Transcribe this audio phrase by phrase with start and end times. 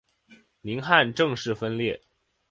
[0.61, 2.01] 宁汉正式分裂。